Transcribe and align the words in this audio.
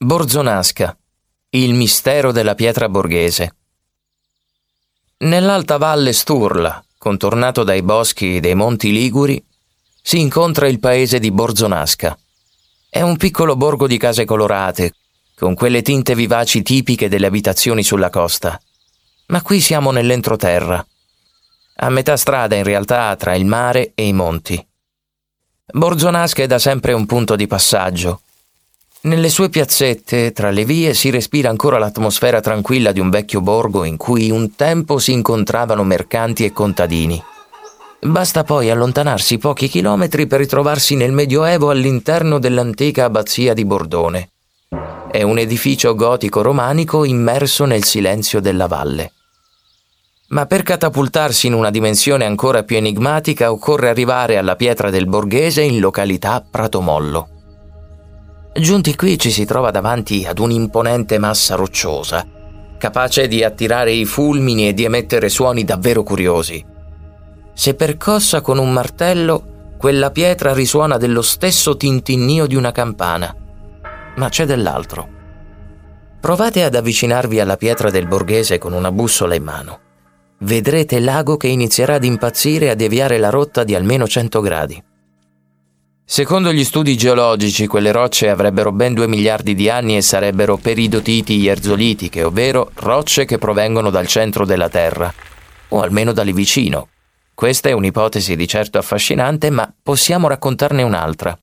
Borzonasca. 0.00 0.96
Il 1.50 1.74
mistero 1.74 2.30
della 2.30 2.54
pietra 2.54 2.88
borghese. 2.88 3.56
Nell'alta 5.18 5.76
valle 5.76 6.12
Sturla, 6.12 6.84
contornato 6.96 7.64
dai 7.64 7.82
boschi 7.82 8.38
dei 8.38 8.54
Monti 8.54 8.92
Liguri, 8.92 9.44
si 10.00 10.20
incontra 10.20 10.68
il 10.68 10.78
paese 10.78 11.18
di 11.18 11.32
Borzonasca. 11.32 12.16
È 12.88 13.00
un 13.02 13.16
piccolo 13.16 13.56
borgo 13.56 13.88
di 13.88 13.98
case 13.98 14.24
colorate, 14.24 14.94
con 15.34 15.54
quelle 15.54 15.82
tinte 15.82 16.14
vivaci 16.14 16.62
tipiche 16.62 17.08
delle 17.08 17.26
abitazioni 17.26 17.82
sulla 17.82 18.08
costa. 18.08 18.56
Ma 19.26 19.42
qui 19.42 19.60
siamo 19.60 19.90
nell'entroterra, 19.90 20.86
a 21.78 21.88
metà 21.90 22.16
strada 22.16 22.54
in 22.54 22.62
realtà 22.62 23.16
tra 23.16 23.34
il 23.34 23.46
mare 23.46 23.90
e 23.96 24.06
i 24.06 24.12
monti. 24.12 24.64
Borzonasca 25.66 26.44
è 26.44 26.46
da 26.46 26.60
sempre 26.60 26.92
un 26.92 27.04
punto 27.04 27.34
di 27.34 27.48
passaggio, 27.48 28.22
nelle 29.02 29.28
sue 29.28 29.48
piazzette, 29.48 30.32
tra 30.32 30.50
le 30.50 30.64
vie, 30.64 30.92
si 30.92 31.10
respira 31.10 31.48
ancora 31.48 31.78
l'atmosfera 31.78 32.40
tranquilla 32.40 32.90
di 32.90 32.98
un 32.98 33.10
vecchio 33.10 33.40
borgo 33.40 33.84
in 33.84 33.96
cui 33.96 34.30
un 34.30 34.54
tempo 34.56 34.98
si 34.98 35.12
incontravano 35.12 35.84
mercanti 35.84 36.44
e 36.44 36.52
contadini. 36.52 37.22
Basta 38.00 38.44
poi 38.44 38.70
allontanarsi 38.70 39.38
pochi 39.38 39.68
chilometri 39.68 40.26
per 40.26 40.40
ritrovarsi 40.40 40.96
nel 40.96 41.12
Medioevo 41.12 41.70
all'interno 41.70 42.38
dell'antica 42.38 43.04
abbazia 43.04 43.54
di 43.54 43.64
Bordone. 43.64 44.30
È 45.10 45.22
un 45.22 45.38
edificio 45.38 45.94
gotico 45.94 46.42
romanico 46.42 47.04
immerso 47.04 47.64
nel 47.64 47.84
silenzio 47.84 48.40
della 48.40 48.66
valle. 48.66 49.12
Ma 50.28 50.46
per 50.46 50.62
catapultarsi 50.62 51.46
in 51.46 51.54
una 51.54 51.70
dimensione 51.70 52.24
ancora 52.24 52.62
più 52.62 52.76
enigmatica 52.76 53.50
occorre 53.50 53.88
arrivare 53.88 54.36
alla 54.36 54.56
pietra 54.56 54.90
del 54.90 55.06
Borghese 55.06 55.62
in 55.62 55.80
località 55.80 56.44
Pratomollo. 56.48 57.37
Giunti 58.60 58.96
qui 58.96 59.16
ci 59.18 59.30
si 59.30 59.44
trova 59.44 59.70
davanti 59.70 60.26
ad 60.26 60.40
un'imponente 60.40 61.18
massa 61.18 61.54
rocciosa, 61.54 62.26
capace 62.76 63.28
di 63.28 63.44
attirare 63.44 63.92
i 63.92 64.04
fulmini 64.04 64.66
e 64.66 64.74
di 64.74 64.82
emettere 64.82 65.28
suoni 65.28 65.62
davvero 65.62 66.02
curiosi. 66.02 66.64
Se 67.54 67.74
percossa 67.74 68.40
con 68.40 68.58
un 68.58 68.72
martello, 68.72 69.74
quella 69.78 70.10
pietra 70.10 70.52
risuona 70.52 70.96
dello 70.96 71.22
stesso 71.22 71.76
tintinnio 71.76 72.46
di 72.46 72.56
una 72.56 72.72
campana. 72.72 73.32
Ma 74.16 74.28
c'è 74.28 74.44
dell'altro. 74.44 75.08
Provate 76.20 76.64
ad 76.64 76.74
avvicinarvi 76.74 77.38
alla 77.38 77.56
pietra 77.56 77.90
del 77.90 78.08
borghese 78.08 78.58
con 78.58 78.72
una 78.72 78.90
bussola 78.90 79.36
in 79.36 79.44
mano. 79.44 79.80
Vedrete 80.38 80.98
l'ago 80.98 81.36
che 81.36 81.46
inizierà 81.46 81.94
ad 81.94 82.04
impazzire 82.04 82.66
e 82.66 82.70
a 82.70 82.74
deviare 82.74 83.18
la 83.18 83.30
rotta 83.30 83.62
di 83.62 83.76
almeno 83.76 84.08
100 84.08 84.40
gradi. 84.40 84.82
Secondo 86.10 86.54
gli 86.54 86.64
studi 86.64 86.96
geologici, 86.96 87.66
quelle 87.66 87.92
rocce 87.92 88.30
avrebbero 88.30 88.72
ben 88.72 88.94
2 88.94 89.06
miliardi 89.06 89.54
di 89.54 89.68
anni 89.68 89.94
e 89.94 90.00
sarebbero 90.00 90.56
peridotiti 90.56 91.46
erzolitiche, 91.46 92.22
ovvero 92.22 92.70
rocce 92.76 93.26
che 93.26 93.36
provengono 93.36 93.90
dal 93.90 94.06
centro 94.06 94.46
della 94.46 94.70
Terra, 94.70 95.12
o 95.68 95.82
almeno 95.82 96.12
da 96.14 96.22
lì 96.22 96.32
vicino. 96.32 96.88
Questa 97.34 97.68
è 97.68 97.72
un'ipotesi 97.72 98.36
di 98.36 98.48
certo 98.48 98.78
affascinante, 98.78 99.50
ma 99.50 99.70
possiamo 99.82 100.28
raccontarne 100.28 100.82
un'altra. 100.82 101.38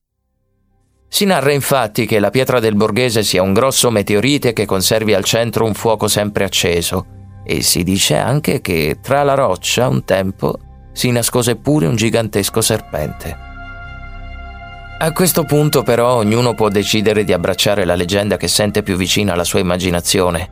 Si 1.06 1.24
narra 1.24 1.52
infatti 1.52 2.04
che 2.04 2.18
la 2.18 2.30
pietra 2.30 2.58
del 2.58 2.74
Borghese 2.74 3.22
sia 3.22 3.42
un 3.42 3.52
grosso 3.52 3.92
meteorite 3.92 4.52
che 4.52 4.66
conservi 4.66 5.14
al 5.14 5.22
centro 5.22 5.64
un 5.64 5.74
fuoco 5.74 6.08
sempre 6.08 6.42
acceso, 6.42 7.06
e 7.44 7.62
si 7.62 7.84
dice 7.84 8.16
anche 8.16 8.60
che 8.60 8.98
tra 9.00 9.22
la 9.22 9.34
roccia 9.34 9.86
un 9.86 10.04
tempo 10.04 10.58
si 10.92 11.12
nascose 11.12 11.54
pure 11.54 11.86
un 11.86 11.94
gigantesco 11.94 12.60
serpente. 12.60 13.45
A 14.98 15.12
questo 15.12 15.44
punto 15.44 15.82
però 15.82 16.14
ognuno 16.14 16.54
può 16.54 16.70
decidere 16.70 17.22
di 17.22 17.34
abbracciare 17.34 17.84
la 17.84 17.94
leggenda 17.94 18.38
che 18.38 18.48
sente 18.48 18.82
più 18.82 18.96
vicina 18.96 19.34
alla 19.34 19.44
sua 19.44 19.58
immaginazione. 19.58 20.48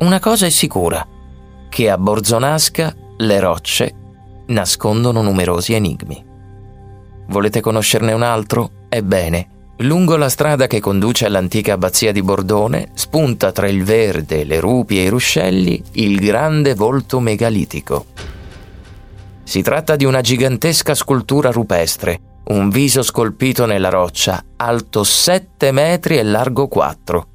Una 0.00 0.18
cosa 0.18 0.46
è 0.46 0.50
sicura, 0.50 1.06
che 1.68 1.88
a 1.88 1.96
Borzonasca 1.96 2.92
le 3.18 3.38
rocce 3.38 3.94
nascondono 4.46 5.22
numerosi 5.22 5.74
enigmi. 5.74 6.24
Volete 7.28 7.60
conoscerne 7.60 8.12
un 8.12 8.22
altro? 8.22 8.70
Ebbene, 8.88 9.48
lungo 9.78 10.16
la 10.16 10.28
strada 10.28 10.66
che 10.66 10.80
conduce 10.80 11.26
all'antica 11.26 11.74
abbazia 11.74 12.10
di 12.10 12.20
Bordone 12.20 12.88
spunta 12.94 13.52
tra 13.52 13.68
il 13.68 13.84
verde, 13.84 14.42
le 14.42 14.58
rupi 14.58 14.98
e 14.98 15.04
i 15.04 15.08
ruscelli 15.08 15.80
il 15.92 16.18
grande 16.18 16.74
volto 16.74 17.20
megalitico. 17.20 18.06
Si 19.44 19.62
tratta 19.62 19.94
di 19.94 20.04
una 20.04 20.20
gigantesca 20.20 20.94
scultura 20.96 21.52
rupestre 21.52 22.32
un 22.46 22.68
viso 22.68 23.02
scolpito 23.02 23.64
nella 23.64 23.88
roccia, 23.88 24.44
alto 24.56 25.02
7 25.02 25.72
metri 25.72 26.18
e 26.18 26.22
largo 26.22 26.68
4. 26.68 27.28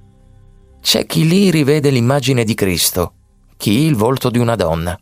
C'è 0.81 1.05
chi 1.07 1.27
lì 1.27 1.49
rivede 1.49 1.89
l'immagine 1.89 2.43
di 2.43 2.53
Cristo, 2.53 3.13
chi 3.57 3.85
il 3.85 3.95
volto 3.95 4.29
di 4.29 4.37
una 4.37 4.55
donna. 4.55 4.97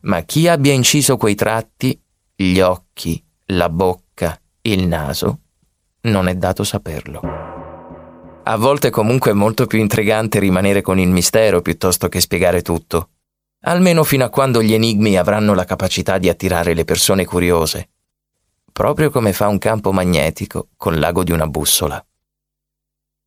Ma 0.00 0.22
chi 0.22 0.48
abbia 0.48 0.72
inciso 0.72 1.16
quei 1.16 1.36
tratti, 1.36 1.98
gli 2.34 2.58
occhi, 2.58 3.22
la 3.46 3.68
bocca, 3.68 4.38
il 4.62 4.86
naso, 4.88 5.40
non 6.02 6.26
è 6.26 6.34
dato 6.34 6.64
saperlo. 6.64 7.20
A 8.46 8.56
volte 8.56 8.90
comunque 8.90 9.30
è 9.30 9.34
molto 9.34 9.66
più 9.66 9.78
intrigante 9.78 10.40
rimanere 10.40 10.82
con 10.82 10.98
il 10.98 11.08
mistero 11.08 11.62
piuttosto 11.62 12.08
che 12.08 12.20
spiegare 12.20 12.62
tutto, 12.62 13.10
almeno 13.60 14.02
fino 14.02 14.24
a 14.24 14.28
quando 14.28 14.60
gli 14.60 14.74
enigmi 14.74 15.16
avranno 15.16 15.54
la 15.54 15.64
capacità 15.64 16.18
di 16.18 16.28
attirare 16.28 16.74
le 16.74 16.84
persone 16.84 17.24
curiose 17.24 17.90
proprio 18.74 19.08
come 19.08 19.32
fa 19.32 19.46
un 19.46 19.58
campo 19.58 19.92
magnetico 19.92 20.70
con 20.76 20.98
l'ago 20.98 21.22
di 21.22 21.30
una 21.30 21.46
bussola. 21.46 22.04